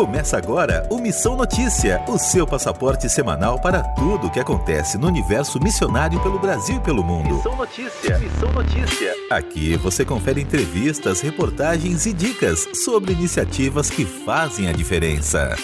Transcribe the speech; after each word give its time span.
Começa 0.00 0.38
agora 0.38 0.88
o 0.88 0.96
Missão 0.96 1.36
Notícia, 1.36 2.02
o 2.08 2.16
seu 2.16 2.46
passaporte 2.46 3.06
semanal 3.06 3.60
para 3.60 3.82
tudo 3.82 4.28
o 4.28 4.30
que 4.30 4.40
acontece 4.40 4.96
no 4.96 5.06
universo 5.06 5.62
missionário 5.62 6.18
pelo 6.22 6.38
Brasil 6.38 6.76
e 6.76 6.80
pelo 6.80 7.04
mundo. 7.04 7.34
Missão 7.34 7.54
Notícia, 7.54 8.18
Missão 8.18 8.50
Notícia. 8.50 9.14
Aqui 9.30 9.76
você 9.76 10.02
confere 10.02 10.40
entrevistas, 10.40 11.20
reportagens 11.20 12.06
e 12.06 12.14
dicas 12.14 12.66
sobre 12.82 13.12
iniciativas 13.12 13.90
que 13.90 14.06
fazem 14.06 14.70
a 14.70 14.72
diferença. 14.72 15.54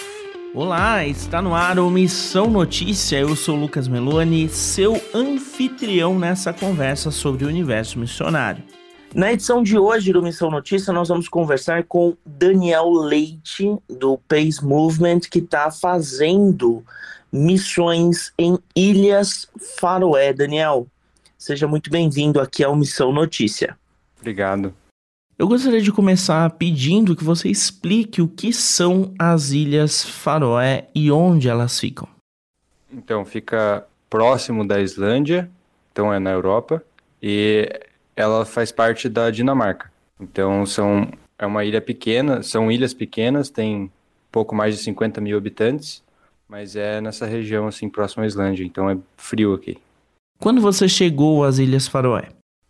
Olá, 0.53 1.03
está 1.03 1.41
no 1.41 1.55
ar 1.55 1.79
o 1.79 1.89
Missão 1.89 2.47
Notícia. 2.47 3.17
Eu 3.17 3.35
sou 3.35 3.55
Lucas 3.55 3.87
Meloni, 3.87 4.49
seu 4.49 5.01
anfitrião 5.15 6.17
nessa 6.19 6.53
conversa 6.53 7.09
sobre 7.09 7.43
o 7.43 7.47
universo 7.47 7.97
missionário. 7.97 8.63
Na 9.15 9.31
edição 9.31 9.63
de 9.63 9.77
hoje 9.77 10.11
do 10.11 10.21
Missão 10.21 10.51
Notícia, 10.51 10.93
nós 10.93 11.07
vamos 11.07 11.27
conversar 11.29 11.83
com 11.85 12.15
Daniel 12.25 12.91
Leite, 12.91 13.75
do 13.89 14.17
Pace 14.27 14.63
Movement, 14.63 15.21
que 15.31 15.39
está 15.39 15.71
fazendo 15.71 16.83
missões 17.31 18.33
em 18.37 18.59
Ilhas 18.75 19.47
Faroé. 19.79 20.33
Daniel, 20.33 20.87
seja 21.37 21.67
muito 21.67 21.89
bem-vindo 21.89 22.39
aqui 22.39 22.63
ao 22.63 22.75
Missão 22.75 23.11
Notícia. 23.11 23.77
Obrigado. 24.19 24.73
Eu 25.39 25.47
gostaria 25.47 25.81
de 25.81 25.91
começar 25.91 26.49
pedindo 26.51 27.15
que 27.15 27.23
você 27.23 27.47
explique 27.47 28.21
o 28.21 28.27
que 28.27 28.51
são 28.51 29.13
as 29.17 29.51
Ilhas 29.51 30.03
Faroé 30.03 30.89
e 30.93 31.11
onde 31.11 31.47
elas 31.47 31.79
ficam. 31.79 32.07
Então, 32.91 33.23
fica 33.23 33.85
próximo 34.09 34.67
da 34.67 34.81
Islândia, 34.81 35.49
então 35.91 36.13
é 36.13 36.19
na 36.19 36.31
Europa, 36.31 36.83
e 37.21 37.69
ela 38.17 38.43
faz 38.43 38.71
parte 38.71 39.07
da 39.07 39.29
Dinamarca. 39.29 39.91
Então 40.19 40.65
são 40.65 41.07
é 41.37 41.45
uma 41.45 41.63
ilha 41.63 41.79
pequena, 41.79 42.41
são 42.41 42.71
ilhas 42.71 42.93
pequenas, 42.93 43.49
tem 43.51 43.91
pouco 44.31 44.55
mais 44.55 44.75
de 44.75 44.81
50 44.81 45.21
mil 45.21 45.37
habitantes, 45.37 46.03
mas 46.49 46.75
é 46.75 46.99
nessa 46.99 47.27
região 47.27 47.67
assim 47.67 47.87
próximo 47.87 48.23
à 48.23 48.27
Islândia, 48.27 48.65
então 48.65 48.89
é 48.89 48.97
frio 49.15 49.53
aqui. 49.53 49.77
Quando 50.39 50.59
você 50.59 50.89
chegou 50.89 51.43
às 51.43 51.59
Ilhas 51.59 51.87
Faroé? 51.87 52.29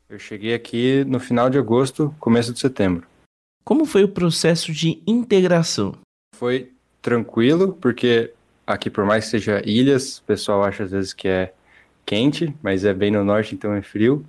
Eu 0.09 0.19
cheguei 0.19 0.53
aqui 0.53 1.05
no 1.05 1.19
final 1.19 1.50
de 1.50 1.57
agosto, 1.57 2.13
começo 2.19 2.53
de 2.53 2.59
setembro. 2.59 3.07
Como 3.63 3.85
foi 3.85 4.03
o 4.03 4.09
processo 4.09 4.72
de 4.72 5.02
integração? 5.07 5.95
Foi 6.35 6.72
tranquilo, 7.02 7.73
porque 7.73 8.33
aqui 8.66 8.89
por 8.89 9.05
mais 9.05 9.25
que 9.25 9.31
seja 9.31 9.61
ilhas, 9.66 10.19
o 10.19 10.23
pessoal 10.23 10.63
acha 10.63 10.83
às 10.83 10.91
vezes 10.91 11.13
que 11.13 11.27
é 11.27 11.53
quente, 12.05 12.53
mas 12.61 12.85
é 12.85 12.94
bem 12.94 13.11
no 13.11 13.23
norte, 13.23 13.55
então 13.55 13.73
é 13.73 13.81
frio. 13.81 14.25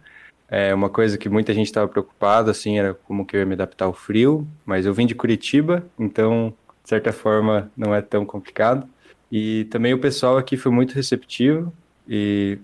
É 0.51 0.75
uma 0.75 0.89
coisa 0.89 1.19
que 1.19 1.29
muita 1.29 1.53
gente 1.53 1.67
estava 1.67 1.87
preocupada, 1.87 2.51
assim, 2.51 2.79
era 2.79 2.95
como 2.95 3.27
que 3.27 3.37
eu 3.37 3.41
ia 3.41 3.47
me 3.47 3.53
adaptar 3.53 3.85
ao 3.85 3.93
frio, 3.93 4.49
mas 4.65 4.87
eu 4.87 4.95
vim 4.95 5.07
de 5.07 5.15
Curitiba, 5.15 5.85
então, 5.99 6.55
de 6.83 6.89
certa 6.89 7.13
forma, 7.13 7.71
não 7.77 7.95
é 7.95 8.01
tão 8.01 8.25
complicado. 8.25 8.89
E 9.31 9.65
também 9.67 9.93
o 9.93 9.99
pessoal 9.99 10.39
aqui 10.39 10.57
foi 10.57 10.73
muito 10.73 10.95
receptivo 10.95 11.71
e 12.09 12.59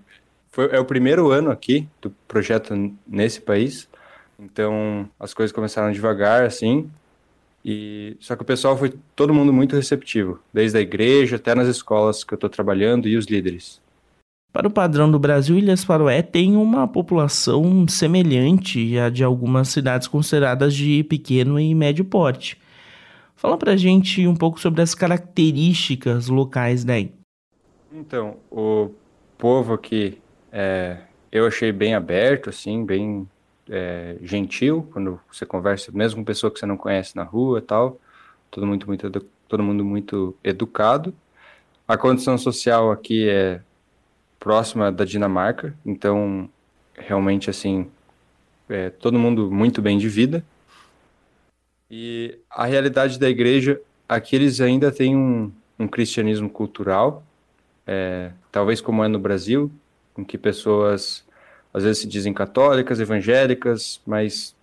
foi, 0.51 0.71
é 0.73 0.81
o 0.81 0.85
primeiro 0.85 1.31
ano 1.31 1.51
aqui 1.51 1.87
do 2.01 2.11
projeto 2.27 2.75
nesse 3.07 3.41
país, 3.41 3.87
então 4.39 5.09
as 5.21 5.35
coisas 5.35 5.53
começaram 5.53 5.93
devagar, 5.93 6.45
assim, 6.45 6.91
e 7.63 8.17
só 8.19 8.35
que 8.35 8.43
o 8.43 8.47
pessoal 8.47 8.79
foi 8.79 8.95
todo 9.15 9.35
mundo 9.35 9.53
muito 9.53 9.77
receptivo, 9.77 10.41
desde 10.53 10.79
a 10.79 10.81
igreja 10.81 11.37
até 11.37 11.55
nas 11.55 11.69
escolas 11.69 12.25
que 12.25 12.33
eu 12.33 12.37
estou 12.37 12.49
trabalhando 12.49 13.07
e 13.09 13.17
os 13.17 13.27
líderes. 13.27 13.84
Para 14.55 14.69
o 14.69 14.71
padrão 14.71 15.11
do 15.11 15.19
Brasil, 15.19 15.59
Ilhas 15.59 15.83
Faroé 15.83 16.23
tem 16.23 16.57
uma 16.57 16.87
população 16.87 17.89
semelhante 17.89 18.97
à 18.97 19.11
de 19.11 19.25
algumas 19.25 19.67
cidades 19.67 20.07
consideradas 20.07 20.73
de 20.73 21.03
pequeno 21.03 21.59
e 21.59 21.75
médio 21.75 22.05
porte. 22.05 22.57
Fala 23.35 23.59
pra 23.59 23.77
gente 23.77 24.25
um 24.29 24.37
pouco 24.37 24.61
sobre 24.61 24.81
as 24.81 24.95
características 24.95 26.29
locais 26.29 26.85
daí. 26.85 27.13
Então, 27.93 28.37
o 28.49 28.91
povo 29.37 29.73
aqui 29.73 30.23
é, 30.53 30.99
eu 31.33 31.49
achei 31.49 31.73
bem 31.73 31.97
aberto, 31.97 32.49
assim, 32.49 32.87
bem 32.87 33.29
é, 33.69 34.19
gentil 34.23 34.89
quando 34.93 35.19
você 35.33 35.45
conversa, 35.45 35.91
mesmo 35.91 36.21
com 36.21 36.25
pessoa 36.25 36.49
que 36.49 36.61
você 36.61 36.67
não 36.67 36.77
conhece 36.77 37.17
na 37.17 37.25
rua 37.25 37.61
tal. 37.61 37.99
Todo, 38.53 38.69
muito, 38.69 38.87
muito, 38.87 39.11
todo 39.49 39.63
mundo 39.65 39.85
muito 39.85 40.37
educado. 40.45 41.13
A 41.89 41.97
condição 41.97 42.39
social 42.39 42.93
aqui 42.93 43.29
é 43.29 43.61
próxima 44.45 44.93
da 44.93 45.07
Dinamarca, 45.07 45.75
então 45.87 46.51
realmente 46.95 47.49
assim 47.49 47.91
é, 48.69 48.91
todo 48.91 49.19
mundo 49.19 49.51
muito 49.51 49.81
bem 49.81 49.97
de 49.97 50.07
vida. 50.07 50.45
E 51.91 52.39
a 52.51 52.67
realidade 52.67 53.19
da 53.19 53.27
igreja, 53.27 53.81
aqui 54.07 54.37
eles 54.37 54.61
ainda 54.61 54.93
têm 54.93 55.17
um, 55.17 55.51
um 55.79 55.89
cristianismo 55.89 56.51
cultural, 56.51 57.25
é, 57.87 58.33
talvez 58.53 58.83
como 58.83 59.03
é 59.03 59.09
no 59.09 59.19
Brasil, 59.19 59.73
em 60.17 60.23
que 60.23 60.37
pessoas 60.37 61.25
às 61.73 61.83
vezes 61.83 62.03
se 62.03 62.07
dizem 62.07 62.35
católicas, 62.35 63.01
evangélicas, 63.01 63.99
mas 64.07 64.55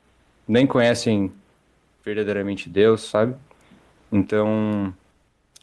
nem 0.47 0.67
conhecem 0.67 1.31
verdadeiramente 2.05 2.69
Deus, 2.69 3.01
sabe? 3.01 3.33
Então, 4.11 4.93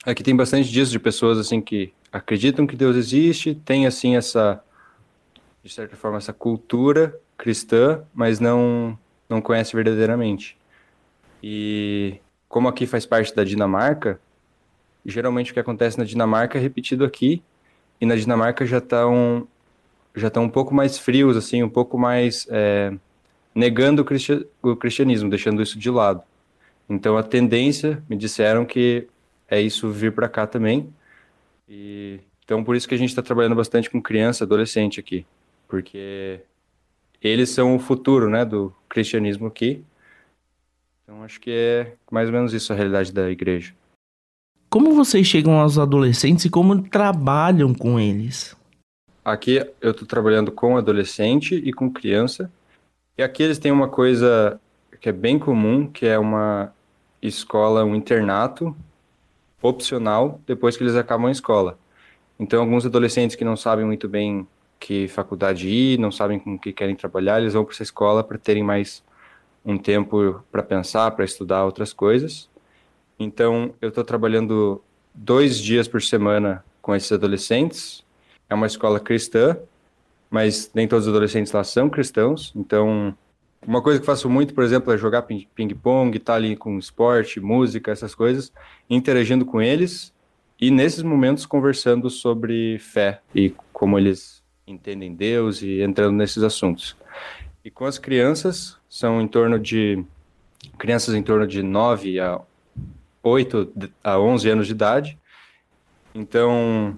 aqui 0.05 0.25
tem 0.25 0.35
bastante 0.35 0.69
dias 0.69 0.91
de 0.91 0.99
pessoas 0.99 1.39
assim 1.39 1.61
que 1.61 1.93
acreditam 2.13 2.67
que 2.67 2.77
Deus 2.77 2.97
existe, 2.97 3.55
tem 3.55 3.87
assim 3.87 4.17
essa 4.17 4.63
de 5.63 5.73
certa 5.73 5.97
forma 5.97 6.19
essa 6.19 6.33
cultura 6.33 7.19
cristã, 7.37 8.03
mas 8.15 8.41
não 8.41 8.99
não 9.29 9.43
conhece 9.43 9.75
verdadeiramente. 9.75 10.57
E 11.43 12.19
como 12.49 12.67
aqui 12.69 12.87
faz 12.87 13.05
parte 13.05 13.35
da 13.35 13.45
Dinamarca, 13.45 14.19
geralmente 15.05 15.51
o 15.51 15.55
que 15.55 15.61
acontece 15.61 15.99
na 15.99 16.05
Dinamarca 16.05 16.59
é 16.59 16.61
repetido 16.61 17.05
aqui, 17.05 17.43
e 18.01 18.07
na 18.07 18.17
Dinamarca 18.17 18.65
já 18.65 18.79
estão 18.79 19.47
já 20.15 20.29
estão 20.29 20.45
um 20.45 20.49
pouco 20.49 20.75
mais 20.75 20.99
frios, 20.99 21.37
assim, 21.37 21.63
um 21.63 21.69
pouco 21.69 21.97
mais 21.97 22.47
é, 22.51 22.93
negando 23.55 24.03
o, 24.03 24.71
o 24.71 24.77
cristianismo, 24.77 25.31
deixando 25.31 25.63
isso 25.63 25.79
de 25.79 25.91
lado. 25.91 26.23
Então 26.89 27.17
a 27.17 27.23
tendência, 27.23 28.03
me 28.09 28.17
disseram 28.17 28.65
que 28.65 29.07
é 29.49 29.61
isso 29.61 29.91
vir 29.91 30.13
para 30.13 30.29
cá 30.29 30.47
também, 30.47 30.93
e, 31.69 32.21
então, 32.45 32.65
por 32.65 32.75
isso 32.75 32.89
que 32.89 32.95
a 32.95 32.99
gente 32.99 33.11
está 33.11 33.21
trabalhando 33.21 33.55
bastante 33.55 33.91
com 33.91 34.01
criança, 34.01 34.45
adolescente 34.45 34.99
aqui, 34.99 35.27
porque 35.69 36.41
eles 37.21 37.51
são 37.51 37.77
o 37.77 37.79
futuro, 37.79 38.31
né, 38.31 38.45
do 38.45 38.73
cristianismo 38.89 39.47
aqui. 39.47 39.85
Então, 41.05 41.23
acho 41.23 41.39
que 41.41 41.51
é 41.51 41.95
mais 42.11 42.29
ou 42.29 42.35
menos 42.35 42.55
isso 42.55 42.73
a 42.73 42.77
realidade 42.77 43.13
da 43.13 43.31
igreja. 43.31 43.75
Como 44.71 44.95
vocês 44.95 45.27
chegam 45.27 45.61
aos 45.61 45.79
adolescentes 45.79 46.45
e 46.45 46.51
como 46.51 46.83
trabalham 46.83 47.75
com 47.75 47.99
eles? 47.99 48.57
Aqui 49.25 49.57
eu 49.81 49.91
estou 49.91 50.07
trabalhando 50.07 50.53
com 50.53 50.77
adolescente 50.77 51.55
e 51.55 51.73
com 51.73 51.91
criança. 51.91 52.51
E 53.17 53.23
aqui 53.23 53.43
eles 53.43 53.59
têm 53.59 53.73
uma 53.73 53.89
coisa 53.89 54.61
que 55.01 55.09
é 55.09 55.13
bem 55.13 55.39
comum, 55.39 55.87
que 55.87 56.07
é 56.07 56.19
uma 56.19 56.73
escola, 57.21 57.85
um 57.85 57.95
internato 57.95 58.77
opcional 59.61 60.41
depois 60.47 60.77
que 60.77 60.83
eles 60.83 60.95
acabam 60.95 61.27
a 61.29 61.33
escola. 61.33 61.79
Então, 62.39 62.61
alguns 62.61 62.87
adolescentes 62.87 63.35
que 63.35 63.45
não 63.45 63.57
sabem 63.57 63.85
muito 63.85 64.09
bem 64.09 64.47
que 64.79 65.09
faculdade 65.09 65.69
ir, 65.69 65.99
não 65.99 66.13
sabem 66.13 66.39
com 66.39 66.55
o 66.55 66.59
que 66.59 66.73
querem 66.73 66.95
trabalhar, 66.95 67.41
eles 67.41 67.55
vão 67.55 67.65
para 67.65 67.75
essa 67.75 67.83
escola 67.83 68.23
para 68.23 68.39
terem 68.39 68.63
mais 68.63 69.03
um 69.65 69.77
tempo 69.77 70.43
para 70.51 70.63
pensar, 70.63 71.11
para 71.11 71.25
estudar 71.25 71.65
outras 71.65 71.93
coisas. 71.93 72.49
Então, 73.19 73.75
eu 73.81 73.89
estou 73.89 74.05
trabalhando 74.05 74.81
dois 75.13 75.59
dias 75.59 75.89
por 75.89 76.01
semana 76.01 76.65
com 76.81 76.95
esses 76.95 77.11
adolescentes. 77.11 78.05
É 78.49 78.55
uma 78.55 78.67
escola 78.67 79.01
cristã, 79.01 79.59
mas 80.31 80.71
nem 80.73 80.87
todos 80.87 81.07
os 81.07 81.13
adolescentes 81.13 81.53
lá 81.53 81.65
são 81.65 81.91
cristãos. 81.91 82.53
Então, 82.55 83.15
uma 83.67 83.83
coisa 83.83 84.01
que 84.01 84.07
faço 84.07 84.29
muito, 84.31 84.55
por 84.55 84.65
exemplo, 84.65 84.93
é 84.93 84.99
jogar 84.99 85.23
ping-pong, 85.23 86.17
estar 86.17 86.33
tá 86.33 86.37
ali 86.37 86.57
com 86.57 86.79
esporte, 86.79 87.41
música, 87.41 87.91
essas 87.91 88.15
coisas, 88.15 88.53
interagindo 88.89 89.45
com 89.45 89.61
eles 89.61 90.13
e 90.61 90.71
nesses 90.71 91.03
momentos 91.03 91.45
conversando 91.47 92.09
sobre 92.09 92.79
fé 92.79 93.21
e 93.35 93.53
como 93.73 93.99
eles 93.99 94.43
entendem 94.67 95.15
Deus 95.15 95.63
e 95.63 95.81
entrando 95.83 96.17
nesses 96.17 96.43
assuntos. 96.43 96.97
E 97.65 97.71
com 97.71 97.85
as 97.85 97.99
crianças, 97.99 98.77
são 98.89 99.21
em 99.21 99.29
torno 99.29 99.59
de 99.59 100.05
crianças 100.79 101.15
em 101.15 101.23
torno 101.23 101.47
de 101.47 101.63
9 101.63 102.21
a 102.21 102.41
8 103.23 103.73
a 104.03 104.19
11 104.19 104.51
anos 104.51 104.67
de 104.67 104.73
idade. 104.73 105.19
Então, 106.15 106.97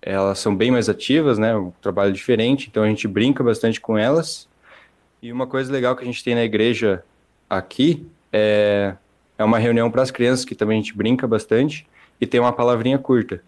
elas 0.00 0.38
são 0.38 0.54
bem 0.54 0.70
mais 0.70 0.88
ativas, 0.88 1.38
né? 1.38 1.56
Um 1.56 1.70
trabalho 1.80 2.12
diferente, 2.12 2.68
então 2.68 2.82
a 2.82 2.88
gente 2.88 3.08
brinca 3.08 3.42
bastante 3.42 3.80
com 3.80 3.96
elas 3.96 4.48
e 5.22 5.32
uma 5.32 5.46
coisa 5.46 5.72
legal 5.72 5.94
que 5.94 6.02
a 6.02 6.06
gente 6.06 6.24
tem 6.24 6.34
na 6.34 6.42
igreja 6.42 7.04
aqui 7.48 8.04
é, 8.32 8.96
é 9.38 9.44
uma 9.44 9.58
reunião 9.58 9.88
para 9.88 10.02
as 10.02 10.10
crianças, 10.10 10.44
que 10.44 10.54
também 10.54 10.78
a 10.78 10.82
gente 10.82 10.96
brinca 10.96 11.28
bastante, 11.28 11.86
e 12.20 12.26
tem 12.26 12.40
uma 12.40 12.52
palavrinha 12.52 12.98
curta. 12.98 13.40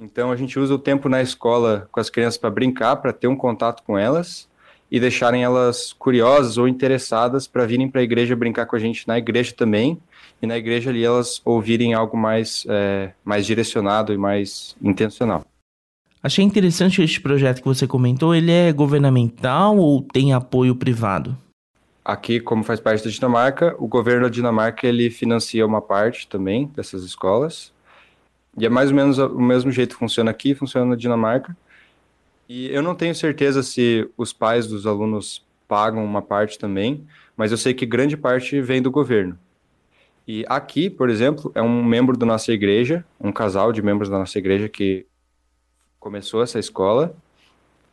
Então 0.00 0.32
a 0.32 0.36
gente 0.36 0.58
usa 0.58 0.74
o 0.74 0.78
tempo 0.78 1.08
na 1.08 1.20
escola 1.20 1.88
com 1.92 2.00
as 2.00 2.08
crianças 2.08 2.38
para 2.38 2.50
brincar, 2.50 2.96
para 2.96 3.12
ter 3.12 3.28
um 3.28 3.36
contato 3.36 3.82
com 3.82 3.98
elas, 3.98 4.48
e 4.90 4.98
deixarem 4.98 5.44
elas 5.44 5.92
curiosas 5.92 6.56
ou 6.56 6.66
interessadas 6.66 7.46
para 7.46 7.66
virem 7.66 7.88
para 7.88 8.00
a 8.00 8.04
igreja 8.04 8.34
brincar 8.34 8.64
com 8.64 8.76
a 8.76 8.78
gente 8.78 9.06
na 9.06 9.18
igreja 9.18 9.52
também, 9.54 10.00
e 10.40 10.46
na 10.46 10.56
igreja 10.56 10.88
ali 10.88 11.04
elas 11.04 11.42
ouvirem 11.44 11.92
algo 11.92 12.16
mais, 12.16 12.64
é, 12.68 13.12
mais 13.22 13.44
direcionado 13.44 14.12
e 14.12 14.16
mais 14.16 14.74
intencional. 14.80 15.44
Achei 16.24 16.42
interessante 16.42 17.02
este 17.02 17.20
projeto 17.20 17.58
que 17.58 17.68
você 17.68 17.86
comentou, 17.86 18.34
ele 18.34 18.50
é 18.50 18.72
governamental 18.72 19.76
ou 19.76 20.00
tem 20.00 20.32
apoio 20.32 20.74
privado? 20.74 21.36
Aqui, 22.02 22.40
como 22.40 22.64
faz 22.64 22.80
parte 22.80 23.04
da 23.04 23.10
Dinamarca, 23.10 23.76
o 23.78 23.86
governo 23.86 24.22
da 24.22 24.30
Dinamarca 24.30 24.86
ele 24.86 25.10
financia 25.10 25.66
uma 25.66 25.82
parte 25.82 26.26
também 26.26 26.72
dessas 26.74 27.04
escolas. 27.04 27.74
E 28.56 28.64
é 28.64 28.70
mais 28.70 28.88
ou 28.88 28.96
menos 28.96 29.18
o 29.18 29.38
mesmo 29.38 29.70
jeito 29.70 29.92
que 29.92 29.98
funciona 29.98 30.30
aqui, 30.30 30.54
funciona 30.54 30.86
na 30.86 30.96
Dinamarca. 30.96 31.54
E 32.48 32.68
eu 32.68 32.80
não 32.80 32.94
tenho 32.94 33.14
certeza 33.14 33.62
se 33.62 34.08
os 34.16 34.32
pais 34.32 34.66
dos 34.66 34.86
alunos 34.86 35.44
pagam 35.68 36.02
uma 36.02 36.22
parte 36.22 36.58
também, 36.58 37.06
mas 37.36 37.50
eu 37.50 37.58
sei 37.58 37.74
que 37.74 37.84
grande 37.84 38.16
parte 38.16 38.62
vem 38.62 38.80
do 38.80 38.90
governo. 38.90 39.38
E 40.26 40.42
aqui, 40.48 40.88
por 40.88 41.10
exemplo, 41.10 41.52
é 41.54 41.60
um 41.60 41.84
membro 41.84 42.16
da 42.16 42.24
nossa 42.24 42.50
igreja, 42.50 43.04
um 43.20 43.30
casal 43.30 43.74
de 43.74 43.82
membros 43.82 44.08
da 44.08 44.18
nossa 44.18 44.38
igreja 44.38 44.70
que 44.70 45.04
começou 46.04 46.42
essa 46.42 46.58
escola. 46.58 47.16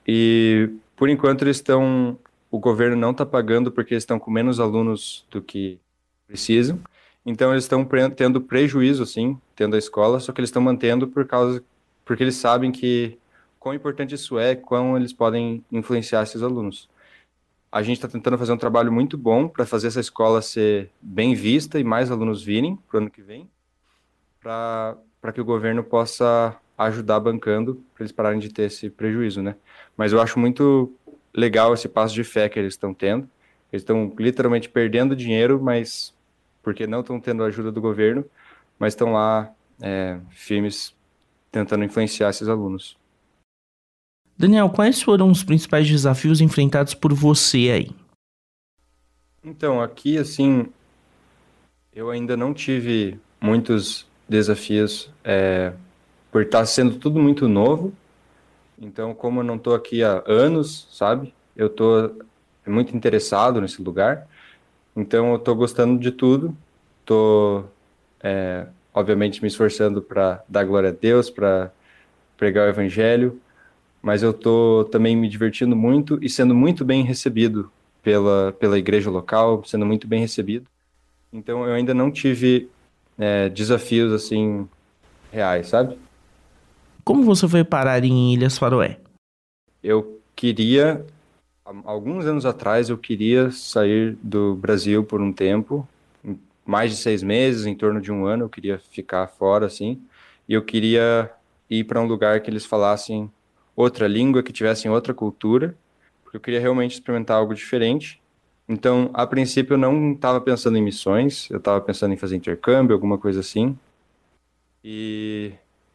E 0.05 0.69
por 0.97 1.09
enquanto 1.09 1.43
eles 1.43 1.55
estão 1.55 2.19
o 2.51 2.59
governo 2.59 2.97
não 2.97 3.11
está 3.11 3.25
pagando 3.25 3.71
porque 3.71 3.93
eles 3.93 4.03
estão 4.03 4.19
com 4.19 4.29
menos 4.29 4.59
alunos 4.59 5.25
do 5.31 5.41
que 5.41 5.79
precisam. 6.27 6.77
Então 7.25 7.51
eles 7.51 7.63
estão 7.63 7.87
tendo 8.13 8.41
prejuízo, 8.41 9.05
sim, 9.05 9.39
tendo 9.55 9.77
a 9.77 9.79
escola, 9.79 10.19
só 10.19 10.33
que 10.33 10.41
eles 10.41 10.49
estão 10.49 10.61
mantendo 10.61 11.07
por 11.07 11.25
causa 11.25 11.63
porque 12.03 12.21
eles 12.21 12.35
sabem 12.35 12.71
que 12.71 13.17
quão 13.57 13.73
importante 13.73 14.15
isso 14.15 14.37
é, 14.37 14.55
quão 14.55 14.97
eles 14.97 15.13
podem 15.13 15.63
influenciar 15.71 16.23
esses 16.23 16.43
alunos. 16.43 16.89
A 17.71 17.81
gente 17.81 17.97
está 17.97 18.09
tentando 18.09 18.37
fazer 18.37 18.51
um 18.51 18.57
trabalho 18.57 18.91
muito 18.91 19.17
bom 19.17 19.47
para 19.47 19.65
fazer 19.65 19.87
essa 19.87 20.01
escola 20.01 20.41
ser 20.41 20.89
bem 21.01 21.33
vista 21.33 21.79
e 21.79 21.83
mais 21.85 22.11
alunos 22.11 22.43
virem 22.43 22.75
para 22.75 22.97
o 22.97 23.01
ano 23.01 23.09
que 23.09 23.21
vem, 23.21 23.49
para 24.41 25.31
que 25.33 25.39
o 25.39 25.45
governo 25.45 25.81
possa 25.81 26.59
ajudar 26.77 27.19
bancando 27.19 27.83
para 27.93 28.03
eles 28.03 28.11
pararem 28.11 28.39
de 28.39 28.49
ter 28.49 28.63
esse 28.63 28.89
prejuízo, 28.89 29.41
né? 29.41 29.55
Mas 29.95 30.11
eu 30.11 30.21
acho 30.21 30.39
muito 30.39 30.93
legal 31.33 31.73
esse 31.73 31.87
passo 31.87 32.13
de 32.13 32.23
fé 32.23 32.49
que 32.49 32.59
eles 32.59 32.73
estão 32.73 32.93
tendo. 32.93 33.29
Eles 33.71 33.83
estão 33.83 34.13
literalmente 34.17 34.69
perdendo 34.69 35.15
dinheiro, 35.15 35.61
mas 35.61 36.13
porque 36.61 36.85
não 36.85 37.01
estão 37.01 37.19
tendo 37.19 37.43
a 37.43 37.47
ajuda 37.47 37.71
do 37.71 37.81
governo, 37.81 38.25
mas 38.77 38.93
estão 38.93 39.13
lá 39.13 39.51
é, 39.81 40.19
firmes 40.29 40.95
tentando 41.51 41.83
influenciar 41.83 42.29
esses 42.29 42.47
alunos. 42.47 42.97
Daniel, 44.37 44.69
quais 44.69 45.01
foram 45.01 45.29
os 45.29 45.43
principais 45.43 45.87
desafios 45.87 46.41
enfrentados 46.41 46.93
por 46.93 47.13
você 47.13 47.69
aí? 47.71 47.91
Então, 49.43 49.81
aqui, 49.81 50.17
assim, 50.17 50.67
eu 51.93 52.09
ainda 52.09 52.37
não 52.37 52.53
tive 52.53 53.19
muitos 53.39 54.07
desafios 54.27 55.11
é, 55.23 55.73
por 56.31 56.43
estar 56.43 56.65
sendo 56.65 56.95
tudo 56.95 57.19
muito 57.19 57.47
novo 57.47 57.93
então, 58.81 59.13
como 59.13 59.41
eu 59.41 59.43
não 59.43 59.55
estou 59.57 59.75
aqui 59.75 60.03
há 60.03 60.23
anos, 60.25 60.87
sabe? 60.91 61.31
Eu 61.55 61.67
estou 61.67 62.17
muito 62.65 62.95
interessado 62.97 63.61
nesse 63.61 63.81
lugar. 63.81 64.27
Então, 64.95 65.29
eu 65.29 65.35
estou 65.35 65.55
gostando 65.55 65.99
de 65.99 66.11
tudo. 66.11 66.57
Estou, 67.01 67.71
é, 68.23 68.65
obviamente, 68.91 69.39
me 69.39 69.47
esforçando 69.47 70.01
para 70.01 70.43
dar 70.49 70.63
glória 70.63 70.89
a 70.89 70.91
Deus, 70.91 71.29
para 71.29 71.71
pregar 72.35 72.65
o 72.65 72.69
Evangelho. 72.69 73.39
Mas 74.01 74.23
eu 74.23 74.31
estou 74.31 74.85
também 74.85 75.15
me 75.15 75.29
divertindo 75.29 75.75
muito 75.75 76.17
e 76.19 76.27
sendo 76.27 76.55
muito 76.55 76.83
bem 76.83 77.03
recebido 77.03 77.71
pela, 78.01 78.51
pela 78.53 78.79
igreja 78.79 79.11
local, 79.11 79.63
sendo 79.63 79.85
muito 79.85 80.07
bem 80.07 80.21
recebido. 80.21 80.65
Então, 81.31 81.67
eu 81.67 81.73
ainda 81.73 81.93
não 81.93 82.09
tive 82.11 82.67
é, 83.15 83.47
desafios 83.47 84.11
assim 84.11 84.67
reais, 85.31 85.67
sabe? 85.67 85.97
Como 87.03 87.23
você 87.23 87.47
foi 87.47 87.63
parar 87.63 88.03
em 88.03 88.33
Ilhas 88.33 88.57
Faroé? 88.57 88.99
Eu 89.83 90.21
queria, 90.35 91.05
alguns 91.83 92.25
anos 92.25 92.45
atrás, 92.45 92.89
eu 92.89 92.97
queria 92.97 93.51
sair 93.51 94.15
do 94.21 94.55
Brasil 94.55 95.03
por 95.03 95.19
um 95.19 95.33
tempo, 95.33 95.87
mais 96.65 96.91
de 96.91 96.97
seis 96.97 97.23
meses, 97.23 97.65
em 97.65 97.75
torno 97.75 97.99
de 97.99 98.11
um 98.11 98.25
ano, 98.25 98.45
eu 98.45 98.49
queria 98.49 98.77
ficar 98.77 99.27
fora, 99.27 99.65
assim, 99.65 99.99
e 100.47 100.53
eu 100.53 100.61
queria 100.61 101.31
ir 101.69 101.83
para 101.85 101.99
um 101.99 102.05
lugar 102.05 102.41
que 102.41 102.49
eles 102.49 102.65
falassem 102.65 103.31
outra 103.75 104.07
língua, 104.07 104.43
que 104.43 104.53
tivessem 104.53 104.91
outra 104.91 105.13
cultura, 105.13 105.75
porque 106.23 106.37
eu 106.37 106.41
queria 106.41 106.59
realmente 106.59 106.93
experimentar 106.93 107.37
algo 107.37 107.55
diferente. 107.55 108.21
Então, 108.69 109.09
a 109.13 109.25
princípio, 109.25 109.73
eu 109.73 109.77
não 109.77 110.13
estava 110.13 110.39
pensando 110.39 110.77
em 110.77 110.81
missões, 110.81 111.49
eu 111.49 111.57
estava 111.57 111.81
pensando 111.81 112.13
em 112.13 112.17
fazer 112.17 112.35
intercâmbio, 112.35 112.93
alguma 112.93 113.17
coisa 113.17 113.39
assim. 113.39 113.77
E 114.83 115.51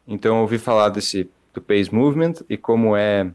então 0.07 0.35
eu 0.35 0.41
ouvi 0.41 0.57
falar 0.57 0.89
desse 0.89 1.29
do 1.53 1.61
Pace 1.61 1.93
Movement 1.93 2.33
e 2.49 2.55
como 2.55 2.95
é 2.95 3.29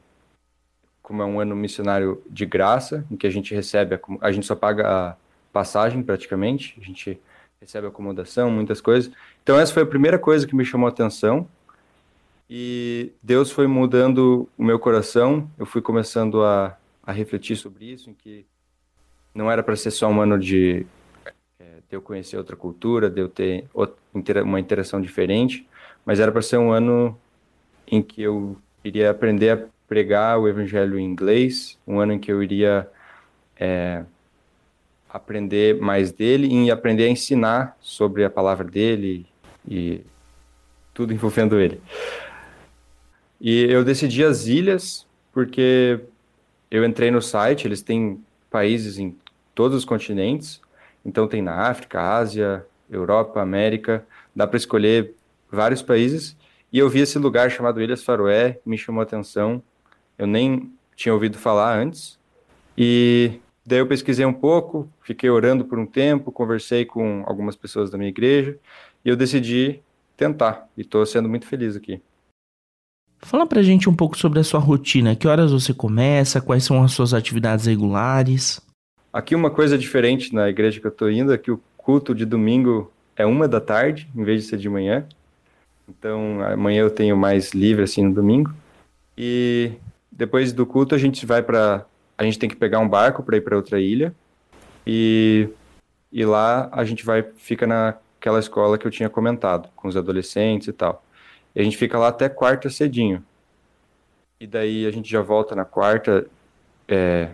como 1.03 1.21
é 1.21 1.27
um 1.27 1.41
ano 1.41 1.55
missionário 1.55 2.23
de 2.31 2.47
graça, 2.47 3.05
em 3.11 3.17
que 3.17 3.27
a 3.27 3.31
gente 3.31 3.55
recebe 3.55 3.97
a, 3.97 4.01
a 4.21 4.33
gente 4.33 4.47
só 4.47 4.55
paga 4.55 4.89
a 4.89 5.17
passagem 5.53 6.03
praticamente, 6.03 6.79
a 6.81 6.85
gente 6.85 7.21
recebe 7.61 7.87
acomodação, 7.87 8.51
muitas 8.51 8.81
coisas. 8.81 9.13
Então 9.43 9.59
essa 9.59 9.73
foi 9.73 9.83
a 9.83 9.87
primeira 9.87 10.19
coisa 10.19 10.47
que 10.47 10.55
me 10.55 10.65
chamou 10.65 10.87
a 10.87 10.91
atenção. 10.91 11.47
E 12.49 13.13
Deus 13.23 13.51
foi 13.51 13.67
mudando 13.67 14.49
o 14.59 14.65
meu 14.65 14.79
coração, 14.79 15.51
eu 15.59 15.65
fui 15.65 15.81
começando 15.81 16.43
a, 16.43 16.77
a 17.03 17.11
refletir 17.11 17.57
sobre 17.57 17.87
isso, 17.87 18.11
em 18.11 18.15
que 18.15 18.45
não 19.35 19.51
era 19.51 19.63
para 19.63 19.75
ser 19.75 19.91
só 19.91 20.09
um 20.09 20.21
ano 20.21 20.39
de, 20.39 20.87
é, 21.59 21.65
de 21.89 21.97
eu 21.97 22.03
conhecer 22.03 22.37
outra 22.37 22.55
cultura, 22.55 23.09
de 23.09 23.21
eu 23.21 23.29
ter 23.29 23.65
outra, 23.73 24.45
uma 24.45 24.61
interação 24.61 25.01
diferente, 25.01 25.67
mas 26.05 26.21
era 26.21 26.33
para 26.33 26.43
ser 26.43 26.59
um 26.59 26.73
ano 26.73 27.19
em 27.87 28.03
que 28.03 28.23
eu 28.23 28.57
iria 28.85 29.11
aprender 29.11 29.51
a 29.51 29.65
pregar 29.89 30.39
o 30.39 30.49
evangelho 30.49 30.99
em 30.99 31.05
inglês, 31.05 31.79
um 31.87 32.01
ano 32.01 32.15
em 32.15 32.19
que 32.19 32.33
eu 32.33 32.43
iria 32.43 32.89
é, 33.59 34.05
aprender 35.09 35.79
mais 35.81 36.11
dele 36.11 36.49
e 36.49 36.71
aprender 36.71 37.05
a 37.05 37.11
ensinar 37.11 37.77
sobre 37.81 38.25
a 38.25 38.31
palavra 38.31 38.67
dele 38.67 39.27
e 39.69 40.01
tudo 40.95 41.13
envolvendo 41.13 41.61
ele. 41.61 41.81
E 43.41 43.65
eu 43.65 43.85
decidi 43.85 44.25
as 44.25 44.47
ilhas 44.47 45.07
porque 45.33 46.01
eu 46.71 46.85
entrei 46.85 47.11
no 47.11 47.21
site, 47.21 47.67
eles 47.67 47.83
têm 47.83 48.23
países 48.51 48.99
em 48.99 49.17
todos 49.55 49.77
os 49.77 49.85
continentes, 49.85 50.61
então 51.05 51.29
tem 51.29 51.43
na 51.43 51.69
África, 51.69 52.01
Ásia, 52.01 52.65
Europa, 52.91 53.41
América, 53.41 54.05
dá 54.35 54.47
para 54.47 54.57
escolher 54.57 55.15
vários 55.53 55.82
países, 55.82 56.37
e 56.73 56.79
eu 56.79 56.89
vi 56.89 57.01
esse 57.01 57.19
lugar 57.19 57.51
chamado 57.51 57.81
Ilhas 57.82 58.03
Faroé, 58.03 58.59
me 58.65 58.79
chamou 58.79 59.01
a 59.01 59.05
atenção. 59.05 59.63
Eu 60.17 60.27
nem 60.27 60.73
tinha 60.97 61.13
ouvido 61.13 61.37
falar 61.37 61.79
antes. 61.79 62.19
E 62.77 63.41
daí 63.67 63.79
eu 63.79 63.87
pesquisei 63.87 64.25
um 64.25 64.32
pouco, 64.32 64.89
fiquei 65.03 65.29
orando 65.29 65.65
por 65.65 65.79
um 65.79 65.85
tempo, 65.85 66.32
conversei 66.32 66.87
com 66.87 67.23
algumas 67.27 67.55
pessoas 67.55 67.91
da 67.91 67.99
minha 67.99 68.09
igreja, 68.09 68.59
e 69.05 69.09
eu 69.11 69.17
decidi 69.17 69.82
tentar, 70.17 70.69
e 70.77 70.81
estou 70.81 71.05
sendo 71.05 71.29
muito 71.29 71.47
feliz 71.47 71.77
aqui. 71.77 72.01
Fala 73.19 73.47
pra 73.47 73.63
gente 73.63 73.89
um 73.89 73.94
pouco 73.94 74.17
sobre 74.17 74.41
a 74.41 74.44
sua 74.44 74.59
rotina. 74.59 75.15
Que 75.15 75.29
horas 75.29 75.53
você 75.53 75.73
começa? 75.73 76.41
Quais 76.41 76.65
são 76.65 76.82
as 76.82 76.93
suas 76.93 77.15
atividades 77.15 77.67
regulares? 77.67 78.61
Aqui 79.13 79.35
uma 79.35 79.51
coisa 79.51 79.79
diferente 79.79 80.35
na 80.35 80.49
igreja 80.49 80.81
que 80.81 80.87
eu 80.87 80.91
estou 80.91 81.11
indo 81.11 81.32
é 81.32 81.39
que 81.39 81.51
o 81.51 81.61
culto 81.77 82.15
de 82.15 82.25
domingo 82.25 82.91
é 83.15 83.27
uma 83.27 83.47
da 83.47 83.61
tarde, 83.61 84.09
em 84.17 84.25
vez 84.25 84.43
de 84.43 84.49
ser 84.49 84.56
de 84.56 84.69
manhã. 84.69 85.06
Então, 85.89 86.43
amanhã 86.43 86.81
eu 86.81 86.91
tenho 86.91 87.17
mais 87.17 87.53
livre, 87.53 87.82
assim, 87.82 88.05
no 88.05 88.15
domingo. 88.15 88.53
E 89.17 89.72
depois 90.10 90.53
do 90.53 90.67
culto, 90.67 90.94
a 90.94 90.98
gente 90.98 91.24
vai 91.27 91.43
para. 91.43 91.84
A 92.17 92.24
gente 92.24 92.39
tem 92.39 92.48
que 92.48 92.56
pegar 92.56 92.79
um 92.79 92.89
barco 92.89 93.22
para 93.22 93.36
ir 93.36 93.41
para 93.41 93.56
outra 93.56 93.81
ilha. 93.81 94.15
E, 94.86 95.48
e 96.12 96.24
lá 96.24 96.69
a 96.72 96.84
gente 96.84 97.05
vai, 97.05 97.22
fica 97.36 97.67
naquela 97.67 98.39
escola 98.39 98.79
que 98.79 98.86
eu 98.86 98.91
tinha 98.91 99.08
comentado, 99.08 99.69
com 99.74 99.89
os 99.89 99.96
adolescentes 99.96 100.69
e 100.69 100.72
tal. 100.72 101.05
E 101.55 101.60
a 101.60 101.65
gente 101.65 101.77
fica 101.77 101.98
lá 101.98 102.08
até 102.08 102.29
quarta 102.29 102.70
cedinho. 102.70 103.24
E 104.41 104.46
daí 104.46 104.86
a 104.86 104.91
gente 104.91 105.10
já 105.10 105.22
volta 105.22 105.55
na 105.55 105.65
quarta, 105.65 106.27
é, 106.89 107.29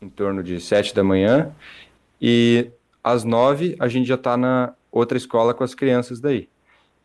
em 0.00 0.08
torno 0.08 0.42
de 0.42 0.60
sete 0.60 0.94
da 0.94 1.02
manhã. 1.02 1.50
E 2.20 2.70
às 3.02 3.24
nove 3.24 3.76
a 3.78 3.88
gente 3.88 4.06
já 4.06 4.16
está 4.16 4.36
na 4.36 4.74
outra 4.90 5.16
escola 5.16 5.54
com 5.54 5.64
as 5.64 5.74
crianças 5.74 6.20
daí. 6.20 6.48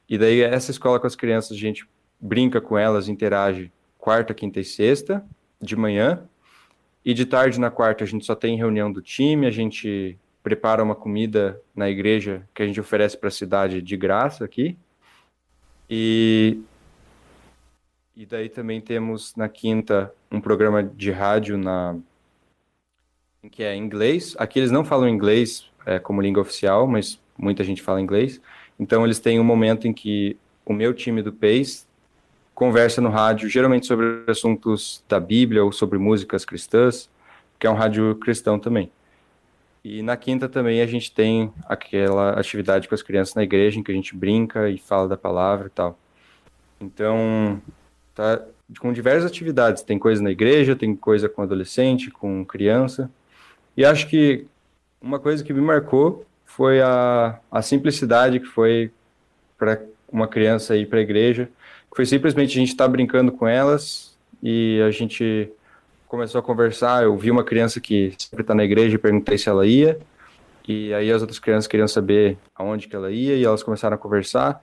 E 0.09 0.17
daí 0.17 0.41
essa 0.41 0.71
escola 0.71 0.99
com 0.99 1.07
as 1.07 1.15
crianças, 1.15 1.51
a 1.51 1.59
gente 1.59 1.87
brinca 2.19 2.61
com 2.61 2.77
elas, 2.77 3.09
interage 3.09 3.71
quarta, 3.97 4.33
quinta 4.33 4.59
e 4.59 4.63
sexta, 4.63 5.23
de 5.61 5.75
manhã. 5.75 6.23
E 7.03 7.13
de 7.13 7.25
tarde, 7.25 7.59
na 7.59 7.69
quarta, 7.71 8.03
a 8.03 8.07
gente 8.07 8.25
só 8.25 8.35
tem 8.35 8.57
reunião 8.57 8.91
do 8.91 9.01
time, 9.01 9.47
a 9.47 9.51
gente 9.51 10.17
prepara 10.43 10.83
uma 10.83 10.95
comida 10.95 11.61
na 11.75 11.89
igreja 11.89 12.47
que 12.53 12.63
a 12.63 12.65
gente 12.65 12.79
oferece 12.79 13.17
para 13.17 13.27
a 13.27 13.31
cidade 13.31 13.81
de 13.81 13.97
graça 13.97 14.45
aqui. 14.45 14.77
E, 15.89 16.61
E 18.15 18.25
daí 18.25 18.49
também 18.49 18.81
temos 18.81 19.35
na 19.35 19.47
quinta 19.47 20.11
um 20.31 20.41
programa 20.41 20.83
de 20.83 21.11
rádio 21.11 21.55
na 21.57 21.95
que 23.51 23.61
é 23.61 23.75
inglês. 23.75 24.35
Aqui 24.39 24.59
eles 24.59 24.71
não 24.71 24.83
falam 24.83 25.07
inglês 25.07 25.69
é, 25.85 25.99
como 25.99 26.21
língua 26.21 26.41
oficial, 26.41 26.87
mas 26.87 27.19
muita 27.37 27.63
gente 27.63 27.81
fala 27.81 28.01
inglês. 28.01 28.41
Então 28.79 29.03
eles 29.03 29.19
têm 29.19 29.39
um 29.39 29.43
momento 29.43 29.87
em 29.87 29.93
que 29.93 30.37
o 30.65 30.73
meu 30.73 30.93
time 30.93 31.21
do 31.21 31.31
PACE 31.31 31.85
conversa 32.53 33.01
no 33.01 33.09
rádio, 33.09 33.49
geralmente 33.49 33.85
sobre 33.85 34.23
assuntos 34.27 35.03
da 35.07 35.19
Bíblia 35.19 35.63
ou 35.63 35.71
sobre 35.71 35.97
músicas 35.97 36.43
cristãs, 36.43 37.09
que 37.59 37.67
é 37.67 37.69
um 37.69 37.75
rádio 37.75 38.15
cristão 38.15 38.59
também. 38.59 38.91
E 39.83 40.01
na 40.01 40.17
quinta 40.17 40.49
também 40.49 40.81
a 40.81 40.85
gente 40.85 41.11
tem 41.11 41.51
aquela 41.65 42.31
atividade 42.31 42.89
com 42.89 42.95
as 42.95 43.01
crianças 43.01 43.35
na 43.35 43.43
igreja, 43.43 43.79
em 43.79 43.83
que 43.83 43.91
a 43.91 43.95
gente 43.95 44.15
brinca 44.15 44.69
e 44.69 44.77
fala 44.77 45.07
da 45.07 45.15
palavra 45.15 45.67
e 45.67 45.69
tal. 45.69 45.97
Então, 46.81 47.61
tá 48.13 48.43
com 48.79 48.91
diversas 48.91 49.25
atividades. 49.31 49.83
Tem 49.83 49.97
coisa 49.97 50.21
na 50.21 50.31
igreja, 50.31 50.75
tem 50.75 50.95
coisa 50.95 51.29
com 51.29 51.41
adolescente, 51.41 52.11
com 52.11 52.43
criança. 52.43 53.09
E 53.77 53.85
acho 53.85 54.09
que 54.09 54.45
uma 55.01 55.19
coisa 55.19 55.43
que 55.43 55.53
me 55.53 55.61
marcou 55.61 56.25
foi 56.57 56.81
a, 56.81 57.39
a 57.51 57.61
simplicidade 57.61 58.39
que 58.39 58.47
foi 58.47 58.91
para 59.59 59.79
uma 60.11 60.27
criança 60.27 60.75
ir 60.75 60.87
para 60.87 60.97
a 60.97 61.03
igreja 61.03 61.47
foi 61.95 62.03
simplesmente 62.03 62.49
a 62.49 62.59
gente 62.59 62.69
estar 62.69 62.85
tá 62.85 62.89
brincando 62.89 63.31
com 63.31 63.47
elas 63.47 64.17
e 64.41 64.81
a 64.81 64.89
gente 64.89 65.51
começou 66.07 66.39
a 66.39 66.43
conversar. 66.43 67.03
Eu 67.03 67.15
vi 67.15 67.29
uma 67.29 67.43
criança 67.43 67.79
que 67.79 68.13
sempre 68.17 68.41
está 68.41 68.55
na 68.55 68.63
igreja 68.63 68.95
e 68.95 68.97
perguntei 68.97 69.37
se 69.37 69.47
ela 69.47 69.67
ia. 69.67 69.99
E 70.67 70.91
aí 70.95 71.11
as 71.11 71.21
outras 71.21 71.37
crianças 71.37 71.67
queriam 71.67 71.87
saber 71.87 72.39
aonde 72.55 72.87
que 72.87 72.95
ela 72.95 73.11
ia 73.11 73.35
e 73.35 73.45
elas 73.45 73.61
começaram 73.61 73.93
a 73.93 73.97
conversar. 73.97 74.59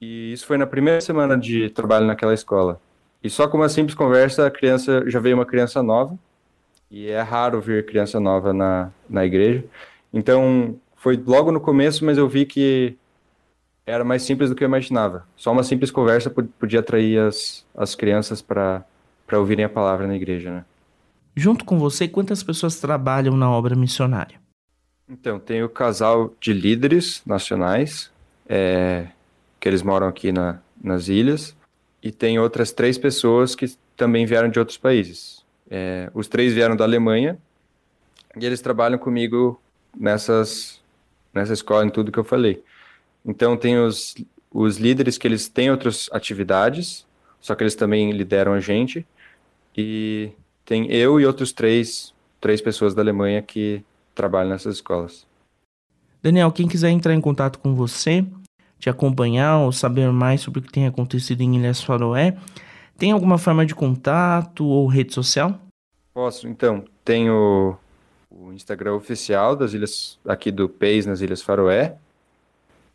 E 0.00 0.32
isso 0.32 0.44
foi 0.44 0.58
na 0.58 0.66
primeira 0.66 1.00
semana 1.00 1.38
de 1.38 1.70
trabalho 1.70 2.06
naquela 2.06 2.34
escola. 2.34 2.80
E 3.22 3.30
só 3.30 3.46
com 3.46 3.58
uma 3.58 3.68
simples 3.68 3.94
conversa, 3.94 4.46
a 4.46 4.50
criança 4.50 5.08
já 5.08 5.20
veio 5.20 5.36
uma 5.36 5.46
criança 5.46 5.84
nova. 5.84 6.18
E 6.90 7.08
é 7.08 7.22
raro 7.22 7.60
ver 7.60 7.86
criança 7.86 8.18
nova 8.18 8.52
na, 8.52 8.90
na 9.08 9.24
igreja. 9.24 9.64
Então, 10.12 10.76
foi 11.02 11.16
logo 11.16 11.50
no 11.50 11.60
começo, 11.60 12.04
mas 12.04 12.16
eu 12.16 12.28
vi 12.28 12.46
que 12.46 12.96
era 13.84 14.04
mais 14.04 14.22
simples 14.22 14.48
do 14.48 14.54
que 14.54 14.62
eu 14.62 14.68
imaginava. 14.68 15.26
Só 15.36 15.50
uma 15.50 15.64
simples 15.64 15.90
conversa 15.90 16.30
podia 16.30 16.78
atrair 16.78 17.18
as, 17.18 17.66
as 17.74 17.96
crianças 17.96 18.40
para 18.40 18.84
ouvirem 19.32 19.64
a 19.64 19.68
palavra 19.68 20.06
na 20.06 20.14
igreja, 20.14 20.52
né? 20.52 20.64
Junto 21.34 21.64
com 21.64 21.76
você, 21.76 22.06
quantas 22.06 22.44
pessoas 22.44 22.78
trabalham 22.78 23.36
na 23.36 23.50
obra 23.50 23.74
missionária? 23.74 24.40
Então, 25.08 25.40
tem 25.40 25.64
o 25.64 25.68
casal 25.68 26.32
de 26.40 26.52
líderes 26.52 27.20
nacionais, 27.26 28.08
é, 28.48 29.08
que 29.58 29.68
eles 29.68 29.82
moram 29.82 30.06
aqui 30.06 30.30
na, 30.30 30.60
nas 30.80 31.08
ilhas, 31.08 31.56
e 32.00 32.12
tem 32.12 32.38
outras 32.38 32.70
três 32.70 32.96
pessoas 32.96 33.56
que 33.56 33.66
também 33.96 34.24
vieram 34.24 34.48
de 34.48 34.60
outros 34.60 34.78
países. 34.78 35.44
É, 35.68 36.08
os 36.14 36.28
três 36.28 36.52
vieram 36.52 36.76
da 36.76 36.84
Alemanha, 36.84 37.36
e 38.38 38.46
eles 38.46 38.60
trabalham 38.60 38.98
comigo 38.98 39.60
nessas, 39.98 40.81
nessa 41.32 41.52
escola, 41.52 41.84
em 41.84 41.90
tudo 41.90 42.12
que 42.12 42.18
eu 42.18 42.24
falei. 42.24 42.62
Então 43.24 43.56
tem 43.56 43.78
os, 43.78 44.14
os 44.52 44.78
líderes 44.78 45.16
que 45.16 45.26
eles 45.26 45.48
têm 45.48 45.70
outras 45.70 46.08
atividades, 46.12 47.06
só 47.40 47.54
que 47.54 47.62
eles 47.62 47.74
também 47.74 48.10
lideram 48.12 48.52
a 48.52 48.60
gente. 48.60 49.06
E 49.76 50.30
tem 50.64 50.90
eu 50.90 51.20
e 51.20 51.26
outros 51.26 51.52
três, 51.52 52.12
três 52.40 52.60
pessoas 52.60 52.94
da 52.94 53.02
Alemanha 53.02 53.42
que 53.42 53.82
trabalham 54.14 54.50
nessas 54.50 54.76
escolas. 54.76 55.26
Daniel, 56.22 56.52
quem 56.52 56.68
quiser 56.68 56.90
entrar 56.90 57.14
em 57.14 57.20
contato 57.20 57.58
com 57.58 57.74
você, 57.74 58.24
te 58.78 58.88
acompanhar 58.88 59.58
ou 59.58 59.72
saber 59.72 60.10
mais 60.12 60.40
sobre 60.40 60.60
o 60.60 60.62
que 60.62 60.70
tem 60.70 60.86
acontecido 60.86 61.40
em 61.40 61.56
Ilhas 61.56 61.82
Faroé, 61.82 62.36
tem 62.96 63.10
alguma 63.10 63.38
forma 63.38 63.66
de 63.66 63.74
contato 63.74 64.64
ou 64.64 64.86
rede 64.86 65.12
social? 65.12 65.58
Posso, 66.14 66.46
então. 66.46 66.84
Tenho 67.04 67.76
o 68.38 68.52
Instagram 68.52 68.94
oficial 68.94 69.54
das 69.54 69.72
ilhas 69.72 70.18
aqui 70.26 70.50
do 70.50 70.68
PEIS 70.68 71.06
nas 71.06 71.20
Ilhas 71.20 71.42
Faroé, 71.42 71.96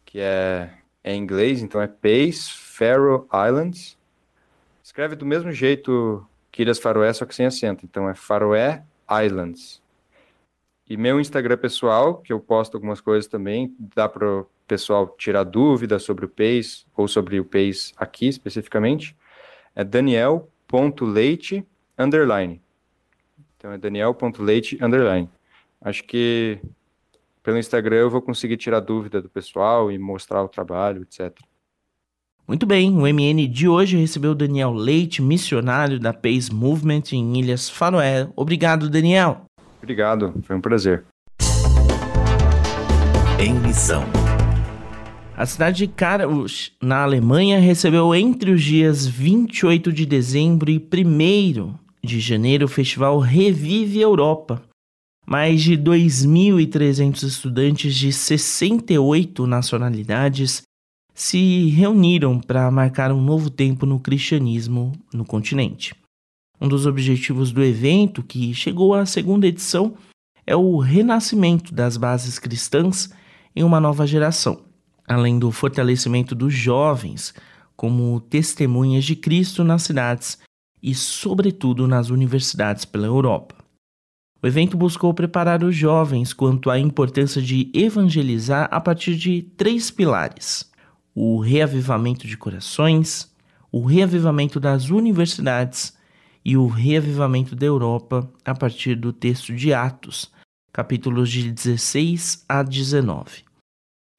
que 0.06 0.20
é, 0.20 0.70
é 1.03 1.13
em 1.13 1.22
inglês, 1.22 1.62
então 1.62 1.82
é 1.82 1.88
Pace 1.88 2.51
Faroe 2.51 3.25
Islands. 3.48 3.98
Escreve 4.84 5.15
do 5.15 5.25
mesmo 5.25 5.51
jeito 5.51 6.25
que 6.51 6.63
Ilhas 6.63 6.79
Faroé, 6.79 7.12
só 7.13 7.25
que 7.25 7.36
sem 7.36 7.46
acento. 7.46 7.86
Então 7.86 8.10
é 8.10 8.15
Faroé 8.15 8.84
Islands. 9.25 9.82
E 10.89 10.96
meu 10.96 11.20
Instagram 11.20 11.58
pessoal, 11.58 12.17
que 12.17 12.32
eu 12.32 12.39
posto 12.39 12.75
algumas 12.75 13.01
coisas 13.01 13.27
também, 13.29 13.75
dá 13.77 14.08
para 14.08 14.25
o 14.25 14.48
pessoal 14.65 15.08
tirar 15.17 15.44
dúvidas 15.44 16.03
sobre 16.03 16.25
o 16.25 16.29
Pace, 16.29 16.86
ou 16.96 17.08
sobre 17.08 17.39
o 17.39 17.46
Pace 17.46 17.94
aqui 17.98 18.27
especificamente, 18.27 19.15
é 19.75 19.84
daniel.leite 19.84 21.65
underline. 21.98 22.62
Então 23.58 23.72
é 23.72 23.78
daniel.leite 23.78 24.78
underline. 24.82 25.30
Acho 25.82 26.04
que 26.04 26.60
pelo 27.42 27.58
Instagram 27.58 27.98
eu 27.98 28.10
vou 28.10 28.22
conseguir 28.22 28.58
tirar 28.58 28.80
dúvida 28.80 29.22
do 29.22 29.30
pessoal 29.30 29.92
e 29.92 29.98
mostrar 29.98 30.44
o 30.44 30.48
trabalho, 30.48 31.04
etc. 31.04 31.38
Muito 32.48 32.66
bem, 32.66 32.92
o 32.92 33.02
MN 33.02 33.48
de 33.48 33.68
hoje 33.68 33.98
recebeu 33.98 34.34
Daniel 34.34 34.72
Leite, 34.72 35.22
missionário 35.22 36.00
da 36.00 36.14
Pace 36.14 36.54
Movement 36.54 37.04
em 37.12 37.40
Ilhas 37.40 37.70
Faroé. 37.70 38.30
Obrigado, 38.36 38.90
Daniel. 38.90 39.42
Obrigado, 39.82 40.34
foi 40.44 40.56
um 40.56 40.62
prazer. 40.62 41.04
Em 43.40 43.54
missão. 43.54 44.04
A 45.36 45.46
cidade 45.46 45.78
de 45.78 45.88
Karaus, 45.88 46.72
na 46.82 47.04
Alemanha, 47.04 47.60
recebeu 47.60 48.16
entre 48.16 48.52
os 48.52 48.64
dias 48.64 49.06
28 49.06 49.94
de 49.94 50.06
dezembro 50.06 50.72
e 50.72 50.78
1 50.80 51.87
de 52.08 52.20
janeiro 52.22 52.66
o 52.66 52.70
festival 52.70 53.20
Revive 53.20 54.00
Europa, 54.00 54.64
mais 55.26 55.62
de 55.62 55.78
2.300 55.78 57.24
estudantes 57.24 57.94
de 57.94 58.14
68 58.14 59.46
nacionalidades 59.46 60.62
se 61.14 61.68
reuniram 61.70 62.40
para 62.40 62.72
marcar 62.72 63.12
um 63.12 63.22
novo 63.22 63.50
tempo 63.50 63.86
no 63.86 64.00
cristianismo 64.00 64.94
no 65.14 65.26
continente. 65.26 65.94
Um 66.62 66.68
dos 66.68 66.86
objetivos 66.86 67.52
do 67.52 67.64
evento, 67.64 68.24
que 68.24 68.54
chegou 68.54 68.94
à 68.94 69.06
segunda 69.06 69.46
edição, 69.46 69.96
é 70.46 70.56
o 70.56 70.78
renascimento 70.78 71.74
das 71.74 71.98
bases 71.98 72.40
cristãs 72.40 73.12
em 73.56 73.64
uma 73.64 73.80
nova 73.80 74.08
geração, 74.08 74.62
além 75.06 75.38
do 75.38 75.52
fortalecimento 75.52 76.34
dos 76.34 76.54
jovens 76.54 77.34
como 77.76 78.20
testemunhas 78.22 79.04
de 79.04 79.16
Cristo 79.16 79.64
nas 79.64 79.84
cidades 79.84 80.40
e, 80.88 80.96
sobretudo, 80.96 81.86
nas 81.86 82.10
universidades 82.10 82.86
pela 82.86 83.06
Europa. 83.06 83.53
O 84.41 84.48
evento 84.48 84.77
buscou 84.77 85.13
preparar 85.13 85.62
os 85.62 85.75
jovens 85.75 86.32
quanto 86.32 86.70
à 86.70 86.79
importância 86.79 87.41
de 87.41 87.70
evangelizar 87.74 88.70
a 88.72 88.79
partir 88.79 89.17
de 89.17 89.41
três 89.41 89.91
pilares: 89.91 90.72
o 91.13 91.39
reavivamento 91.39 92.25
de 92.25 92.38
corações, 92.38 93.29
o 93.70 93.84
reavivamento 93.84 94.62
das 94.62 94.89
universidades 94.89 95.94
e 96.46 96.56
o 96.56 96.67
reavivamento 96.67 97.53
da 97.53 97.65
Europa 97.65 98.32
a 98.46 98.56
partir 98.56 98.96
do 98.96 99.12
texto 99.12 99.53
de 99.53 99.74
Atos, 99.74 100.32
capítulos 100.72 101.29
de 101.29 101.51
16 101.51 102.46
a 102.48 102.63
19. 102.63 103.44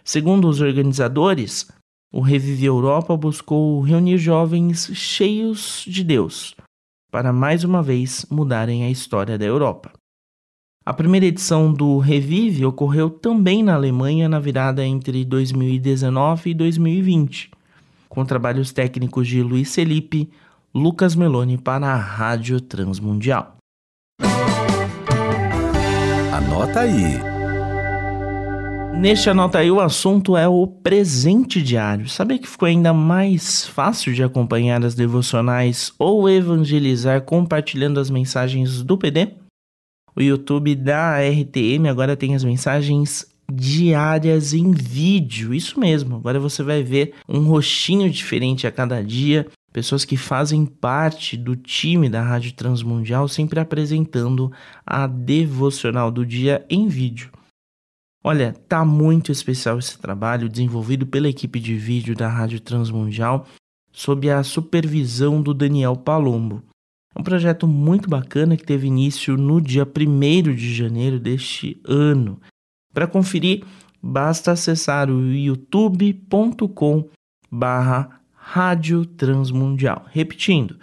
Segundo 0.04 0.46
os 0.46 0.60
organizadores, 0.60 1.66
o 2.12 2.20
Revive 2.20 2.64
Europa 2.64 3.16
buscou 3.16 3.80
reunir 3.80 4.18
jovens 4.18 4.90
cheios 4.94 5.84
de 5.86 6.02
Deus 6.02 6.54
para 7.10 7.32
mais 7.32 7.64
uma 7.64 7.82
vez 7.82 8.26
mudarem 8.30 8.84
a 8.84 8.90
história 8.90 9.38
da 9.38 9.44
Europa. 9.44 9.92
A 10.84 10.92
primeira 10.92 11.26
edição 11.26 11.72
do 11.72 11.98
Revive 11.98 12.64
ocorreu 12.64 13.10
também 13.10 13.62
na 13.62 13.74
Alemanha 13.74 14.28
na 14.28 14.38
virada 14.38 14.84
entre 14.84 15.24
2019 15.24 16.50
e 16.50 16.54
2020, 16.54 17.50
com 18.08 18.24
trabalhos 18.24 18.72
técnicos 18.72 19.28
de 19.28 19.42
Luiz 19.42 19.74
Felipe, 19.74 20.30
Lucas 20.74 21.14
Meloni 21.14 21.58
para 21.58 21.88
a 21.88 21.96
Rádio 21.96 22.60
Transmundial. 22.60 23.56
Anota 26.32 26.80
aí. 26.80 27.37
Neste 28.98 29.30
Anota 29.30 29.60
aí, 29.60 29.70
o 29.70 29.80
assunto 29.80 30.36
é 30.36 30.48
o 30.48 30.66
presente 30.66 31.62
diário. 31.62 32.08
Sabia 32.08 32.36
que 32.36 32.48
ficou 32.48 32.66
ainda 32.66 32.92
mais 32.92 33.64
fácil 33.64 34.12
de 34.12 34.24
acompanhar 34.24 34.84
as 34.84 34.96
devocionais 34.96 35.92
ou 35.96 36.28
evangelizar 36.28 37.22
compartilhando 37.22 38.00
as 38.00 38.10
mensagens 38.10 38.82
do 38.82 38.98
PD? 38.98 39.28
O 40.16 40.20
YouTube 40.20 40.74
da 40.74 41.16
RTM 41.20 41.88
agora 41.88 42.16
tem 42.16 42.34
as 42.34 42.42
mensagens 42.42 43.24
diárias 43.48 44.52
em 44.52 44.72
vídeo. 44.72 45.54
Isso 45.54 45.78
mesmo. 45.78 46.16
Agora 46.16 46.40
você 46.40 46.64
vai 46.64 46.82
ver 46.82 47.14
um 47.28 47.44
rostinho 47.44 48.10
diferente 48.10 48.66
a 48.66 48.72
cada 48.72 49.00
dia. 49.00 49.46
Pessoas 49.72 50.04
que 50.04 50.16
fazem 50.16 50.66
parte 50.66 51.36
do 51.36 51.54
time 51.54 52.08
da 52.08 52.20
Rádio 52.20 52.52
Transmundial 52.52 53.28
sempre 53.28 53.60
apresentando 53.60 54.50
a 54.84 55.06
devocional 55.06 56.10
do 56.10 56.26
dia 56.26 56.66
em 56.68 56.88
vídeo. 56.88 57.37
Olha, 58.30 58.52
tá 58.68 58.84
muito 58.84 59.32
especial 59.32 59.78
esse 59.78 59.98
trabalho 59.98 60.50
desenvolvido 60.50 61.06
pela 61.06 61.30
equipe 61.30 61.58
de 61.58 61.74
vídeo 61.74 62.14
da 62.14 62.28
Rádio 62.28 62.60
Transmundial 62.60 63.46
sob 63.90 64.28
a 64.28 64.42
supervisão 64.42 65.40
do 65.40 65.54
Daniel 65.54 65.96
Palombo. 65.96 66.62
É 67.16 67.18
um 67.18 67.22
projeto 67.22 67.66
muito 67.66 68.06
bacana 68.06 68.54
que 68.54 68.66
teve 68.66 68.86
início 68.86 69.34
no 69.34 69.62
dia 69.62 69.84
1 69.84 70.54
de 70.54 70.74
janeiro 70.74 71.18
deste 71.18 71.80
ano. 71.86 72.38
Para 72.92 73.06
conferir, 73.06 73.64
basta 74.02 74.52
acessar 74.52 75.08
o 75.08 75.32
youtube.com 75.32 77.08
barra 77.50 78.20
Rádio 78.34 79.06
Transmundial. 79.06 80.04
Repetindo, 80.10 80.78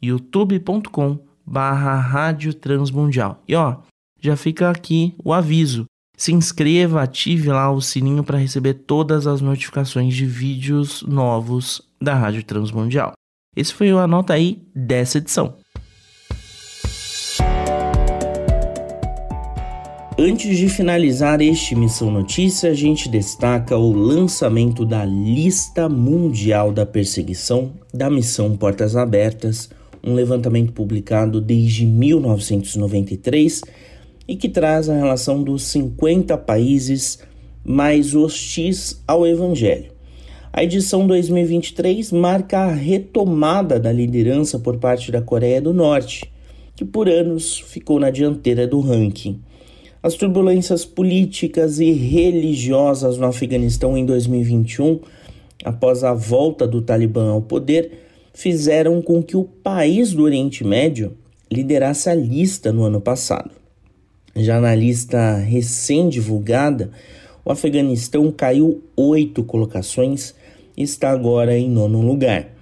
youtube.com 0.00 1.18
barra 1.44 1.96
Rádio 1.96 2.54
Transmundial. 2.54 3.42
E 3.48 3.56
ó, 3.56 3.78
já 4.20 4.36
fica 4.36 4.70
aqui 4.70 5.16
o 5.24 5.32
aviso. 5.32 5.84
Se 6.16 6.32
inscreva, 6.32 7.02
ative 7.02 7.48
lá 7.48 7.70
o 7.70 7.82
sininho 7.82 8.24
para 8.24 8.38
receber 8.38 8.72
todas 8.72 9.26
as 9.26 9.42
notificações 9.42 10.14
de 10.14 10.24
vídeos 10.24 11.02
novos 11.02 11.82
da 12.00 12.14
Rádio 12.14 12.42
Transmundial. 12.42 13.12
Esse 13.54 13.74
foi 13.74 13.92
o 13.92 13.98
Anota 13.98 14.32
aí 14.32 14.62
dessa 14.74 15.18
edição. 15.18 15.54
Antes 20.18 20.56
de 20.56 20.70
finalizar 20.70 21.42
este 21.42 21.74
Missão 21.74 22.10
Notícia, 22.10 22.70
a 22.70 22.74
gente 22.74 23.06
destaca 23.10 23.76
o 23.76 23.92
lançamento 23.92 24.86
da 24.86 25.04
Lista 25.04 25.86
Mundial 25.86 26.72
da 26.72 26.86
Perseguição 26.86 27.74
da 27.92 28.08
Missão 28.08 28.56
Portas 28.56 28.96
Abertas, 28.96 29.68
um 30.02 30.14
levantamento 30.14 30.72
publicado 30.72 31.38
desde 31.42 31.84
1993 31.84 33.60
e 34.28 34.36
que 34.36 34.48
traz 34.48 34.88
a 34.88 34.96
relação 34.96 35.42
dos 35.42 35.62
50 35.64 36.36
países 36.38 37.18
mais 37.64 38.14
hostis 38.14 39.02
ao 39.06 39.26
Evangelho. 39.26 39.92
A 40.52 40.64
edição 40.64 41.06
2023 41.06 42.12
marca 42.12 42.60
a 42.60 42.72
retomada 42.72 43.78
da 43.78 43.92
liderança 43.92 44.58
por 44.58 44.78
parte 44.78 45.12
da 45.12 45.20
Coreia 45.20 45.60
do 45.60 45.74
Norte, 45.74 46.32
que 46.74 46.84
por 46.84 47.08
anos 47.08 47.58
ficou 47.58 48.00
na 48.00 48.10
dianteira 48.10 48.66
do 48.66 48.80
ranking. 48.80 49.40
As 50.02 50.14
turbulências 50.14 50.84
políticas 50.84 51.78
e 51.78 51.90
religiosas 51.90 53.18
no 53.18 53.26
Afeganistão 53.26 53.98
em 53.98 54.06
2021, 54.06 55.00
após 55.64 56.04
a 56.04 56.14
volta 56.14 56.66
do 56.66 56.80
Talibã 56.80 57.32
ao 57.32 57.42
poder, 57.42 57.90
fizeram 58.32 59.02
com 59.02 59.22
que 59.22 59.36
o 59.36 59.44
país 59.44 60.12
do 60.12 60.22
Oriente 60.22 60.64
Médio 60.64 61.16
liderasse 61.52 62.08
a 62.08 62.14
lista 62.14 62.72
no 62.72 62.84
ano 62.84 63.00
passado. 63.00 63.65
Já 64.38 64.60
na 64.60 64.74
lista 64.74 65.36
recém-divulgada, 65.36 66.90
o 67.42 67.50
Afeganistão 67.50 68.30
caiu 68.30 68.82
oito 68.94 69.42
colocações 69.42 70.34
e 70.76 70.82
está 70.82 71.10
agora 71.10 71.56
em 71.56 71.70
nono 71.70 72.02
lugar. 72.02 72.54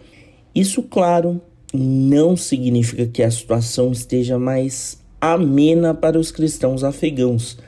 Isso, 0.55 0.85
claro, 0.85 1.41
não 1.75 2.37
significa 2.37 3.07
que 3.07 3.25
a 3.25 3.31
situação 3.31 3.91
esteja 3.91 4.39
mais 4.39 5.01
amena 5.21 5.93
para 5.93 6.17
os 6.17 6.31
cristãos 6.31 6.85
afegãos, 6.85 7.59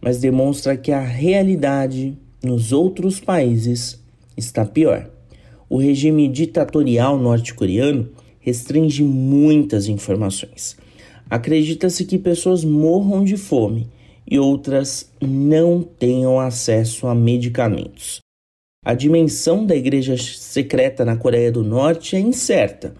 mas 0.00 0.18
demonstra 0.18 0.74
que 0.74 0.90
a 0.90 1.02
realidade 1.02 2.16
nos 2.42 2.72
outros 2.72 3.20
países 3.20 4.02
está 4.34 4.64
pior. 4.64 5.10
O 5.68 5.76
regime 5.76 6.28
ditatorial 6.28 7.18
norte-coreano 7.18 8.08
restringe 8.40 9.02
muitas 9.02 9.86
informações 9.86 10.82
Acredita-se 11.28 12.04
que 12.04 12.18
pessoas 12.18 12.64
morram 12.64 13.24
de 13.24 13.36
fome 13.36 13.88
e 14.30 14.38
outras 14.38 15.10
não 15.20 15.82
tenham 15.82 16.38
acesso 16.38 17.06
a 17.06 17.14
medicamentos. 17.14 18.18
A 18.84 18.94
dimensão 18.94 19.64
da 19.64 19.74
igreja 19.74 20.16
secreta 20.16 21.04
na 21.04 21.16
Coreia 21.16 21.50
do 21.50 21.64
Norte 21.64 22.16
é 22.16 22.20
incerta, 22.20 22.94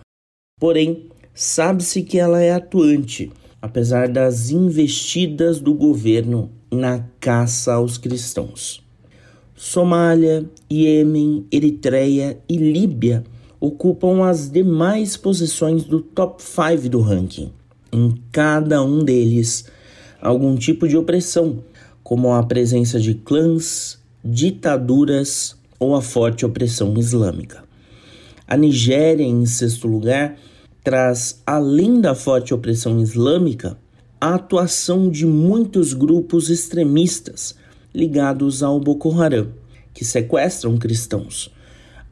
porém, 0.59 1.11
sabe-se 1.35 2.03
que 2.03 2.19
ela 2.19 2.41
é 2.41 2.53
atuante, 2.53 3.31
apesar 3.61 4.09
das 4.09 4.51
investidas 4.51 5.61
do 5.61 5.75
governo 5.75 6.51
na 6.71 7.05
caça 7.21 7.75
aos 7.75 7.99
cristãos. 7.99 8.83
Somália, 9.55 10.49
Iêmen, 10.71 11.47
Eritreia 11.53 12.39
e 12.49 12.57
Líbia 12.57 13.23
ocupam 13.61 14.25
as 14.25 14.51
demais 14.51 15.17
posições 15.17 15.85
do 15.85 16.01
top 16.01 16.43
5 16.43 16.89
do 16.89 17.01
ranking 17.01 17.53
em 17.95 18.13
cada 18.33 18.83
um 18.83 19.05
deles 19.05 19.67
algum 20.21 20.57
tipo 20.57 20.89
de 20.89 20.97
opressão, 20.97 21.63
como 22.03 22.33
a 22.33 22.43
presença 22.43 22.99
de 22.99 23.15
clãs, 23.15 23.99
ditaduras 24.25 25.57
ou 25.79 25.95
a 25.95 26.03
forte 26.03 26.45
opressão 26.45 26.95
islâmica. 26.99 27.63
A 28.49 28.57
Nigéria, 28.57 29.23
em 29.23 29.47
sexto 29.47 29.87
lugar, 29.87 30.37
traz, 30.83 31.41
além 31.47 32.01
da 32.01 32.15
forte 32.15 32.53
opressão 32.53 33.01
islâmica, 33.01 33.79
a 34.21 34.35
atuação 34.35 35.09
de 35.09 35.25
muitos 35.25 35.93
grupos 35.93 36.51
extremistas 36.51 37.55
ligados 37.95 38.63
ao 38.63 38.81
Boko 38.81 39.13
Haram, 39.21 39.49
que 39.93 40.05
sequestram 40.05 40.77
cristãos. 40.77 41.51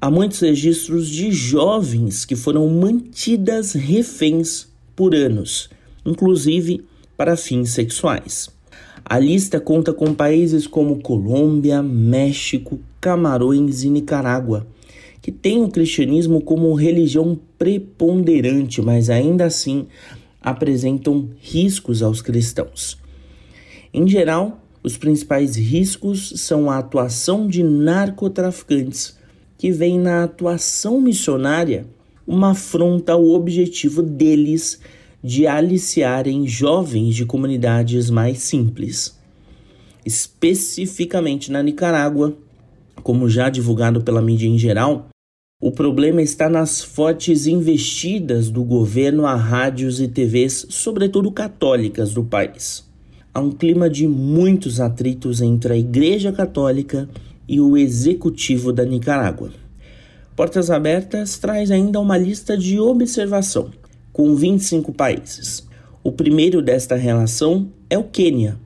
Há 0.00 0.10
muitos 0.10 0.40
registros 0.40 1.08
de 1.08 1.32
jovens 1.32 2.24
que 2.24 2.36
foram 2.36 2.68
mantidas 2.68 3.72
reféns 3.72 4.71
por 4.94 5.14
anos, 5.14 5.70
inclusive 6.04 6.84
para 7.16 7.36
fins 7.36 7.70
sexuais. 7.70 8.50
A 9.04 9.18
lista 9.18 9.60
conta 9.60 9.92
com 9.92 10.14
países 10.14 10.66
como 10.66 11.00
Colômbia, 11.00 11.82
México, 11.82 12.80
Camarões 13.00 13.82
e 13.82 13.88
Nicarágua, 13.88 14.66
que 15.20 15.32
têm 15.32 15.62
o 15.62 15.68
cristianismo 15.68 16.40
como 16.40 16.72
religião 16.74 17.38
preponderante, 17.58 18.80
mas 18.80 19.10
ainda 19.10 19.44
assim 19.44 19.86
apresentam 20.40 21.30
riscos 21.40 22.02
aos 22.02 22.20
cristãos. 22.20 22.98
Em 23.94 24.08
geral, 24.08 24.60
os 24.82 24.96
principais 24.96 25.56
riscos 25.56 26.32
são 26.36 26.68
a 26.70 26.78
atuação 26.78 27.46
de 27.46 27.62
narcotraficantes, 27.62 29.16
que 29.56 29.70
veem 29.70 29.98
na 29.98 30.24
atuação 30.24 31.00
missionária 31.00 31.86
uma 32.26 32.50
afronta 32.50 33.12
ao 33.12 33.28
objetivo 33.30 34.02
deles 34.02 34.80
de 35.22 35.46
aliciarem 35.46 36.46
jovens 36.46 37.14
de 37.14 37.24
comunidades 37.24 38.10
mais 38.10 38.38
simples. 38.38 39.16
Especificamente 40.04 41.50
na 41.50 41.62
Nicarágua, 41.62 42.36
como 43.02 43.28
já 43.28 43.48
divulgado 43.48 44.02
pela 44.02 44.20
mídia 44.20 44.48
em 44.48 44.58
geral, 44.58 45.08
o 45.60 45.70
problema 45.70 46.20
está 46.20 46.48
nas 46.48 46.82
fortes 46.82 47.46
investidas 47.46 48.50
do 48.50 48.64
governo 48.64 49.24
a 49.24 49.36
rádios 49.36 50.00
e 50.00 50.08
TVs, 50.08 50.66
sobretudo 50.68 51.30
católicas, 51.30 52.12
do 52.12 52.24
país. 52.24 52.84
Há 53.32 53.40
um 53.40 53.52
clima 53.52 53.88
de 53.88 54.08
muitos 54.08 54.80
atritos 54.80 55.40
entre 55.40 55.72
a 55.72 55.76
Igreja 55.76 56.32
Católica 56.32 57.08
e 57.48 57.60
o 57.60 57.76
executivo 57.76 58.72
da 58.72 58.84
Nicarágua. 58.84 59.61
Portas 60.42 60.72
Abertas 60.72 61.38
traz 61.38 61.70
ainda 61.70 62.00
uma 62.00 62.18
lista 62.18 62.58
de 62.58 62.80
observação 62.80 63.70
com 64.12 64.34
25 64.34 64.92
países. 64.92 65.64
O 66.02 66.10
primeiro 66.10 66.60
desta 66.60 66.96
relação 66.96 67.70
é 67.88 67.96
o 67.96 68.02
Quênia. 68.02 68.58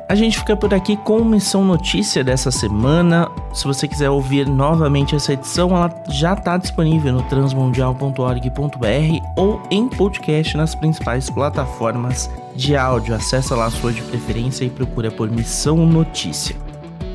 A 0.07 0.13
gente 0.13 0.37
fica 0.37 0.55
por 0.55 0.71
aqui 0.71 0.95
com 0.95 1.23
Missão 1.23 1.65
Notícia 1.65 2.23
dessa 2.23 2.51
semana. 2.51 3.27
Se 3.51 3.65
você 3.65 3.87
quiser 3.87 4.11
ouvir 4.11 4.47
novamente 4.47 5.15
essa 5.15 5.33
edição, 5.33 5.75
ela 5.75 5.91
já 6.09 6.33
está 6.33 6.57
disponível 6.57 7.11
no 7.11 7.23
transmundial.org.br 7.23 9.25
ou 9.35 9.61
em 9.71 9.89
podcast 9.89 10.55
nas 10.55 10.75
principais 10.75 11.27
plataformas 11.31 12.29
de 12.55 12.75
áudio. 12.75 13.15
Acesse 13.15 13.51
lá 13.53 13.65
a 13.65 13.71
sua 13.71 13.91
de 13.91 14.03
preferência 14.03 14.63
e 14.63 14.69
procura 14.69 15.09
por 15.09 15.29
Missão 15.29 15.77
Notícia. 15.87 16.55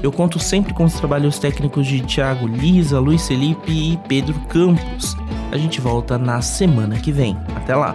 Eu 0.03 0.11
conto 0.11 0.41
sempre 0.41 0.75
com 0.75 0.83
os 0.83 0.95
trabalhos 0.95 1.39
técnicos 1.39 1.87
de 1.87 2.01
Thiago 2.01 2.49
Lisa, 2.49 2.99
Luiz 2.99 3.29
Felipe 3.29 3.71
e 3.71 3.97
Pedro 4.09 4.35
Campos. 4.49 5.17
A 5.53 5.59
gente 5.59 5.81
volta 5.81 6.19
na 6.19 6.43
semana 6.43 6.99
que 6.99 7.13
vem. 7.13 7.37
Até 7.55 7.77
lá! 7.77 7.95